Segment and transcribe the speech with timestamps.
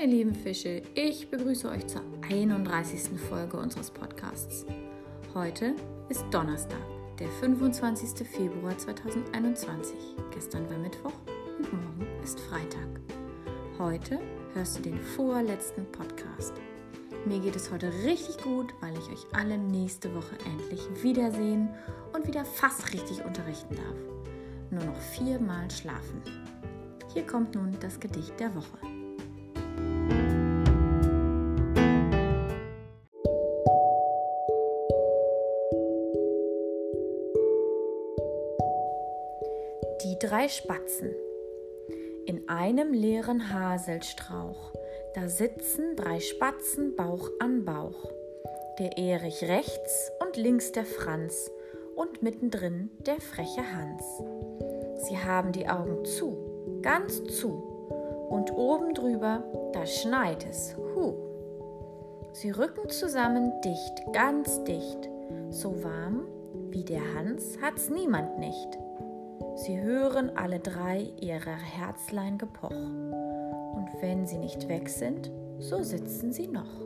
[0.00, 3.20] ihr lieben Fische, ich begrüße euch zur 31.
[3.28, 4.64] Folge unseres Podcasts.
[5.34, 5.74] Heute
[6.08, 6.80] ist Donnerstag,
[7.18, 8.26] der 25.
[8.26, 9.94] Februar 2021.
[10.32, 11.12] Gestern war Mittwoch
[11.58, 12.88] und morgen ist Freitag.
[13.78, 14.18] Heute
[14.54, 16.54] hörst du den vorletzten Podcast.
[17.26, 21.68] Mir geht es heute richtig gut, weil ich euch alle nächste Woche endlich wiedersehen
[22.14, 24.70] und wieder fast richtig unterrichten darf.
[24.70, 26.22] Nur noch viermal schlafen.
[27.12, 28.89] Hier kommt nun das Gedicht der Woche.
[40.02, 41.10] Die drei Spatzen.
[42.24, 44.72] In einem leeren Haselstrauch,
[45.14, 48.10] da sitzen drei Spatzen Bauch an Bauch.
[48.78, 51.50] Der Erich rechts und links der Franz
[51.96, 54.02] und mittendrin der freche Hans.
[55.06, 57.48] Sie haben die Augen zu, ganz zu,
[58.30, 61.14] und oben drüber, da schneit es, hu.
[62.32, 65.10] Sie rücken zusammen dicht, ganz dicht,
[65.50, 66.26] so warm
[66.70, 68.78] wie der Hans hat's niemand nicht.
[69.56, 72.70] Sie hören alle drei ihrer Herzlein gepoch.
[72.70, 76.80] Und wenn sie nicht weg sind, so sitzen sie noch.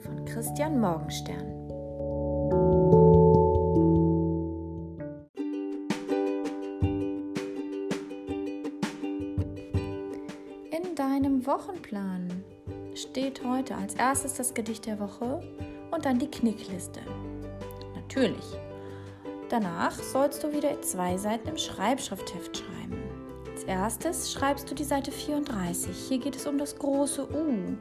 [0.00, 1.46] Von Christian Morgenstern.
[10.70, 12.44] In deinem Wochenplan
[12.94, 15.40] steht heute als erstes das Gedicht der Woche
[15.90, 17.00] und dann die Knickliste.
[17.94, 18.56] Natürlich
[19.52, 22.96] Danach sollst du wieder zwei Seiten im Schreibschriftheft schreiben.
[23.50, 25.94] Als erstes schreibst du die Seite 34.
[26.08, 27.76] Hier geht es um das große U.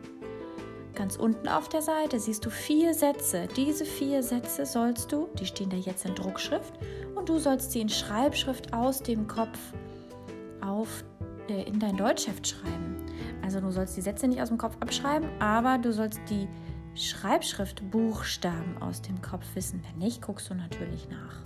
[0.95, 3.47] Ganz unten auf der Seite siehst du vier Sätze.
[3.55, 6.73] Diese vier Sätze sollst du, die stehen da jetzt in Druckschrift,
[7.15, 9.57] und du sollst sie in Schreibschrift aus dem Kopf
[10.59, 11.05] auf,
[11.47, 12.97] äh, in dein Deutschheft schreiben.
[13.45, 16.49] Also du sollst die Sätze nicht aus dem Kopf abschreiben, aber du sollst die
[16.95, 19.81] Schreibschriftbuchstaben aus dem Kopf wissen.
[19.89, 21.39] Wenn nicht, guckst du natürlich nach.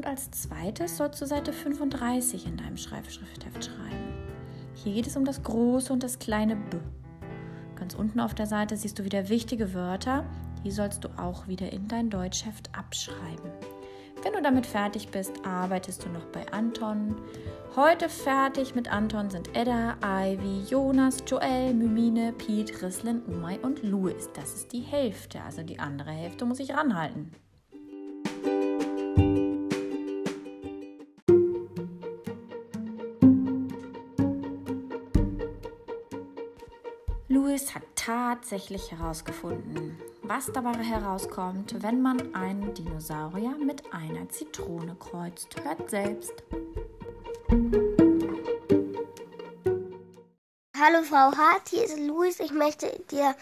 [0.00, 4.14] Und als zweites sollst du Seite 35 in deinem Schreibschriftheft schreiben.
[4.72, 6.78] Hier geht es um das große und das kleine B.
[7.76, 10.24] Ganz unten auf der Seite siehst du wieder wichtige Wörter.
[10.64, 13.50] Die sollst du auch wieder in dein Deutschheft abschreiben.
[14.22, 17.14] Wenn du damit fertig bist, arbeitest du noch bei Anton.
[17.76, 24.30] Heute fertig mit Anton sind Edda, Ivy, Jonas, Joel, Mymine, Pete, Rislin, Umay und Louis.
[24.32, 27.34] Das ist die Hälfte, also die andere Hälfte muss ich ranhalten.
[38.10, 45.54] Tatsächlich herausgefunden, was dabei herauskommt, wenn man einen Dinosaurier mit einer Zitrone kreuzt.
[45.62, 46.32] Hört selbst.
[50.76, 52.40] Hallo Frau Hart, hier ist Luis.
[52.40, 53.36] Ich möchte dir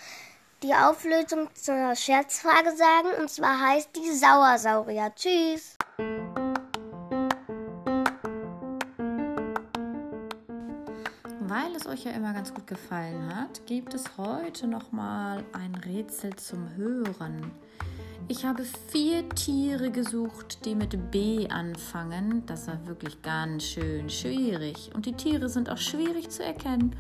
[0.63, 3.23] die Auflösung zur Scherzfrage sagen.
[3.23, 5.15] Und zwar heißt die Sauersaurier.
[5.15, 5.78] Tschüss.
[11.49, 15.75] Weil es euch ja immer ganz gut gefallen hat, gibt es heute noch mal ein
[15.77, 17.53] Rätsel zum Hören.
[18.29, 22.45] Ich habe vier Tiere gesucht, die mit B anfangen.
[22.45, 24.91] Das war wirklich ganz schön schwierig.
[24.95, 26.95] Und die Tiere sind auch schwierig zu erkennen.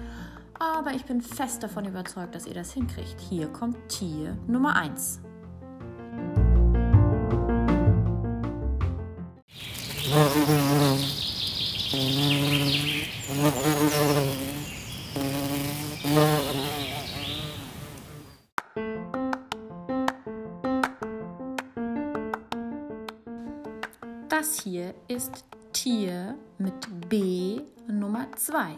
[0.59, 3.21] Aber ich bin fest davon überzeugt, dass ihr das hinkriegt.
[3.29, 5.21] Hier kommt Tier Nummer 1.
[24.29, 26.75] Das hier ist Tier mit
[27.09, 28.77] B Nummer 2.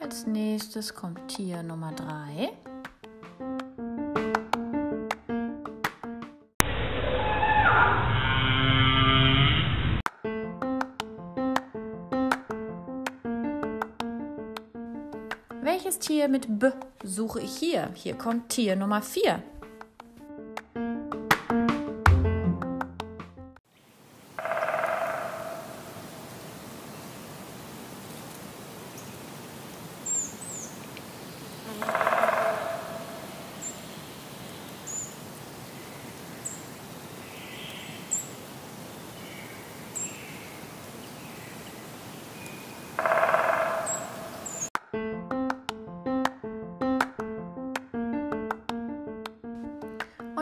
[0.00, 2.69] Als nächstes kommt Tier Nummer 3.
[16.00, 16.70] Tier mit B
[17.04, 17.90] suche ich hier?
[17.94, 19.42] Hier kommt Tier Nummer 4.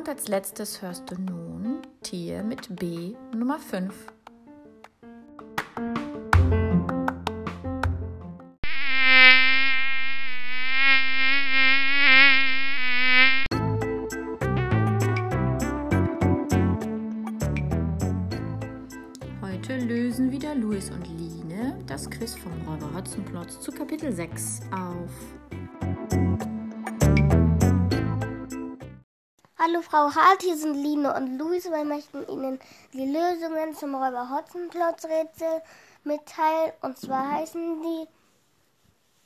[0.09, 3.95] Als letztes hörst du nun Tier mit B Nummer 5.
[19.43, 25.58] Heute lösen wieder Luis und Line das Quiz vom Räuber Hotzenplotz zu Kapitel 6 auf.
[29.61, 31.65] Hallo Frau Hart, hier sind Line und Luis.
[31.65, 32.61] Wir möchten Ihnen
[32.93, 35.63] die Lösungen zum Räuber Hotzenplotz Rätsel
[36.05, 36.75] mitteilen.
[36.81, 38.07] Und zwar heißen die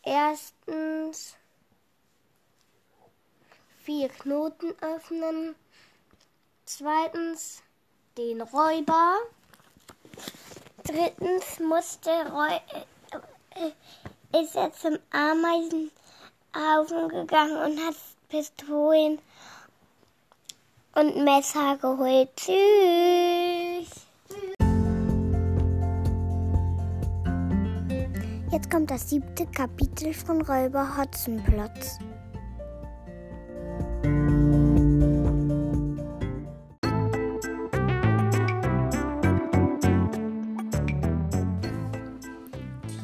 [0.02, 1.36] erstens
[3.84, 5.54] vier Knoten öffnen,
[6.64, 7.62] zweitens
[8.16, 9.16] den Räuber,
[10.84, 12.62] drittens muss der Räuber
[13.56, 13.72] äh,
[14.40, 17.96] ist er zum Ameisenhaufen gegangen und hat
[18.30, 19.20] Pistolen
[20.94, 22.28] und Messer geholt.
[22.36, 24.06] Tschüss.
[28.50, 31.98] Jetzt kommt das siebte Kapitel von Räuber Hotzenplotz.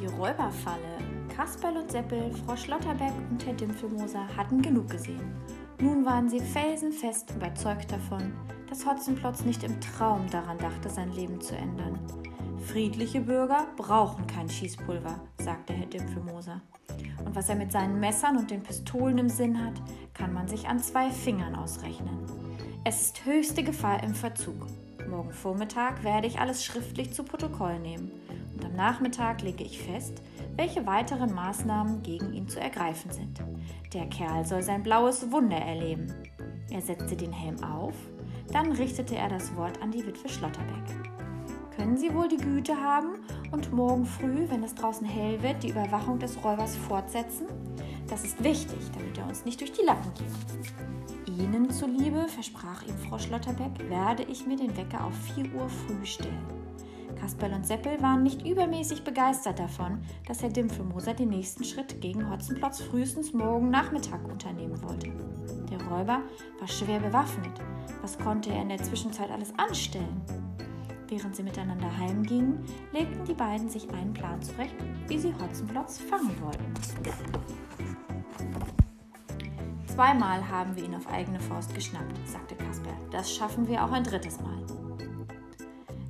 [0.00, 0.99] Die Räuberfalle.
[1.34, 5.34] Kasperl und Seppel, Frau Schlotterbeck und Herr Dimpfelmoser hatten genug gesehen.
[5.80, 8.32] Nun waren sie felsenfest überzeugt davon,
[8.69, 12.00] dass Hotzenplotz nicht im Traum daran dachte, sein Leben zu ändern.
[12.66, 16.60] Friedliche Bürger brauchen kein Schießpulver, sagte Herr Dimpfelmoser.
[17.25, 19.75] Und was er mit seinen Messern und den Pistolen im Sinn hat,
[20.14, 22.26] kann man sich an zwei Fingern ausrechnen.
[22.84, 24.66] Es ist höchste Gefahr im Verzug.
[25.08, 28.10] Morgen Vormittag werde ich alles schriftlich zu Protokoll nehmen
[28.54, 30.22] und am Nachmittag lege ich fest,
[30.56, 33.40] welche weiteren Maßnahmen gegen ihn zu ergreifen sind.
[33.94, 36.12] Der Kerl soll sein blaues Wunder erleben.
[36.70, 37.94] Er setzte den Helm auf,
[38.52, 40.85] dann richtete er das Wort an die Witwe Schlotterbeck.
[41.75, 43.20] Können Sie wohl die Güte haben
[43.50, 47.46] und morgen früh, wenn es draußen hell wird, die Überwachung des Räubers fortsetzen?
[48.08, 51.38] Das ist wichtig, damit er uns nicht durch die Lappen geht.
[51.38, 56.05] Ihnen zuliebe, versprach ihm Frau Schlotterbeck, werde ich mir den Wecker auf 4 Uhr früh
[56.05, 56.68] stellen.
[57.20, 62.31] Kasperl und Seppel waren nicht übermäßig begeistert davon, dass Herr Dimpfelmoser den nächsten Schritt gegen
[62.31, 65.11] Hotzenplotz frühestens morgen Nachmittag unternehmen wollte.
[65.70, 66.23] Der Räuber
[66.59, 67.61] war schwer bewaffnet.
[68.03, 70.23] Was konnte er in der Zwischenzeit alles anstellen?
[71.09, 72.61] Während sie miteinander heimgingen,
[72.93, 74.76] legten die beiden sich einen Plan zurecht,
[75.06, 76.75] wie sie Hotzenplotz fangen wollten.
[79.87, 82.93] Zweimal haben wir ihn auf eigene Faust geschnappt, sagte Kasper.
[83.11, 84.88] Das schaffen wir auch ein drittes Mal.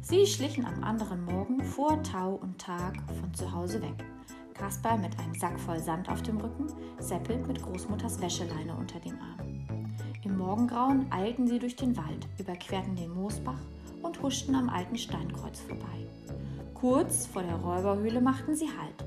[0.09, 4.07] Sie schlichen am anderen Morgen vor Tau und Tag von zu Hause weg.
[4.55, 9.19] Kasper mit einem Sack voll Sand auf dem Rücken, Seppel mit Großmutters Wäscheleine unter dem
[9.21, 9.67] Arm.
[10.25, 13.61] Im Morgengrauen eilten sie durch den Wald, überquerten den Moosbach
[14.01, 16.07] und huschten am alten Steinkreuz vorbei.
[16.73, 19.05] Kurz vor der Räuberhöhle machten sie Halt.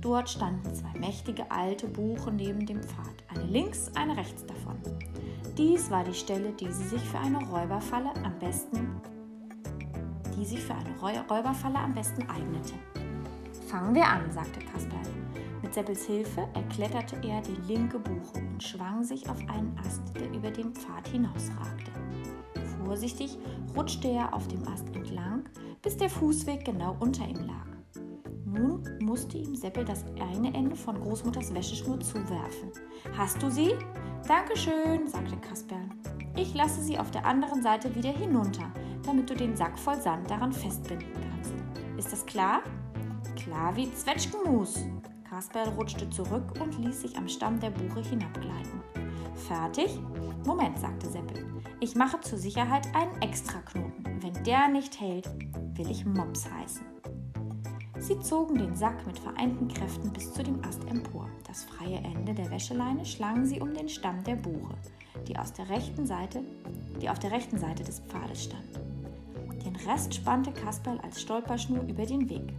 [0.00, 4.76] Dort standen zwei mächtige alte Buchen neben dem Pfad, eine links, eine rechts davon.
[5.58, 9.00] Dies war die Stelle, die sie sich für eine Räuberfalle am besten,
[10.44, 12.74] die sich für eine Räuberfalle am besten eignete.
[13.66, 15.00] Fangen wir an, sagte Kasperl.
[15.62, 20.30] Mit Seppels Hilfe erkletterte er die linke Buche und schwang sich auf einen Ast, der
[20.30, 21.90] über den Pfad hinausragte.
[22.84, 23.38] Vorsichtig
[23.74, 25.44] rutschte er auf dem Ast entlang,
[25.80, 28.02] bis der Fußweg genau unter ihm lag.
[28.44, 32.70] Nun musste ihm Seppel das eine Ende von Großmutters Wäscheschnur zuwerfen.
[33.16, 33.72] Hast du sie?
[34.28, 35.88] Dankeschön, sagte Kasperl.
[36.36, 38.70] Ich lasse sie auf der anderen Seite wieder hinunter,
[39.06, 41.52] damit du den Sack voll Sand daran festbinden kannst.
[41.96, 42.62] Ist das klar?
[43.36, 44.86] Klar wie Zwetschgenmus.
[45.28, 48.82] Kasperl rutschte zurück und ließ sich am Stamm der Buche hinabgleiten.
[49.48, 49.98] Fertig?
[50.46, 51.44] Moment, sagte Seppel.
[51.80, 54.04] Ich mache zur Sicherheit einen Extraknoten.
[54.20, 55.28] Wenn der nicht hält,
[55.74, 56.86] will ich Mops heißen.
[57.98, 61.28] Sie zogen den Sack mit vereinten Kräften bis zu dem Ast empor.
[61.46, 64.74] Das freie Ende der Wäscheleine schlangen sie um den Stamm der Buche,
[65.26, 66.42] die, aus der rechten Seite,
[67.00, 68.78] die auf der rechten Seite des Pfades stand.
[69.74, 72.54] Den Rest spannte Kasperl als Stolperschnur über den Weg.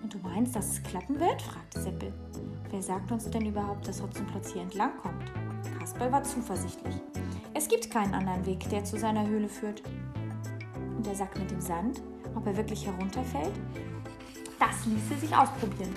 [0.00, 1.42] Und du meinst, dass es klappen wird?
[1.42, 2.12] fragte Seppel.
[2.70, 5.32] Wer sagt uns denn überhaupt, dass Hotzenplotz hier entlang kommt?
[5.78, 6.94] Kasperl war zuversichtlich.
[7.52, 9.82] Es gibt keinen anderen Weg, der zu seiner Höhle führt.
[10.96, 12.00] Und der Sack mit dem Sand,
[12.34, 13.54] ob er wirklich herunterfällt?
[14.60, 15.94] Das ließe sich ausprobieren.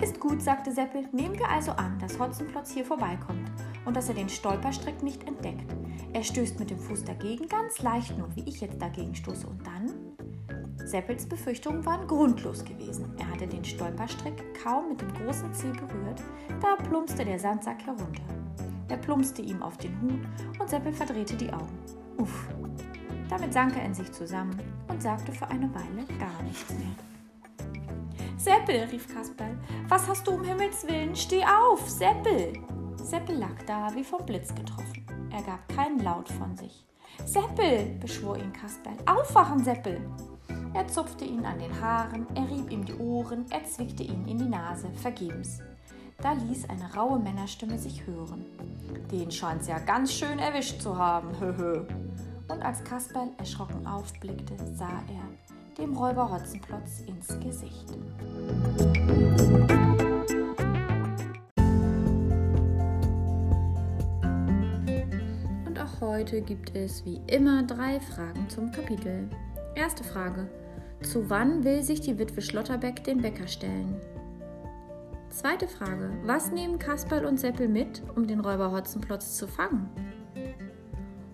[0.00, 1.08] Ist gut, sagte Seppel.
[1.12, 3.50] Nehmen wir also an, dass Hotzenplotz hier vorbeikommt
[3.84, 5.77] und dass er den Stolperstrick nicht entdeckt.
[6.12, 9.46] Er stößt mit dem Fuß dagegen, ganz leicht nur, wie ich jetzt dagegen stoße.
[9.46, 9.92] Und dann?
[10.86, 13.12] Seppels Befürchtungen waren grundlos gewesen.
[13.18, 16.22] Er hatte den Stolperstrick kaum mit dem großen Zeh berührt,
[16.60, 18.22] da plumpste der Sandsack herunter.
[18.88, 20.20] Er plumpste ihm auf den Hut
[20.58, 21.78] und Seppel verdrehte die Augen.
[22.16, 22.48] Uff.
[23.28, 26.88] Damit sank er in sich zusammen und sagte für eine Weile gar nichts mehr.
[28.38, 31.14] Seppel, rief Kasperl, was hast du um Himmels willen?
[31.14, 32.54] Steh auf, Seppel!
[32.96, 35.04] Seppel lag da wie vom Blitz getroffen.
[35.30, 36.86] Er gab keinen Laut von sich.
[37.24, 40.00] Seppel, beschwor ihn Kasperl, aufwachen, Seppel!
[40.74, 44.38] Er zupfte ihn an den Haaren, er rieb ihm die Ohren, er zwickte ihn in
[44.38, 45.60] die Nase, vergebens.
[46.20, 48.44] Da ließ eine raue Männerstimme sich hören.
[49.10, 51.84] Den scheint's ja ganz schön erwischt zu haben, höhö.
[52.48, 57.96] Und als Kasperl erschrocken aufblickte, sah er dem Räuber Hotzenplotz ins Gesicht.
[66.08, 69.28] Heute gibt es wie immer drei Fragen zum Kapitel.
[69.74, 70.48] Erste Frage.
[71.02, 73.94] Zu wann will sich die Witwe Schlotterbeck den Bäcker stellen?
[75.28, 76.10] Zweite Frage.
[76.24, 79.90] Was nehmen Kasperl und Seppel mit, um den Räuber Hotzenplotz zu fangen?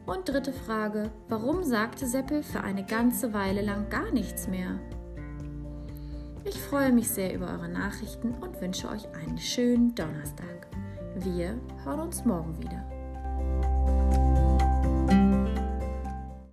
[0.06, 1.08] Und dritte Frage.
[1.28, 4.80] Warum sagte Seppel für eine ganze Weile lang gar nichts mehr?
[6.44, 10.66] Ich freue mich sehr über eure Nachrichten und wünsche euch einen schönen Donnerstag.
[11.14, 12.93] Wir hören uns morgen wieder.